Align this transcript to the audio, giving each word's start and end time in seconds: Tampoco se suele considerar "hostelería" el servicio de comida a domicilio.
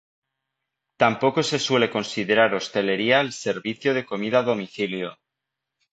Tampoco 1.03 1.39
se 1.49 1.59
suele 1.67 1.91
considerar 1.97 2.55
"hostelería" 2.55 3.21
el 3.21 3.31
servicio 3.45 3.89
de 3.93 4.03
comida 4.11 4.37
a 4.39 4.47
domicilio. 4.51 5.09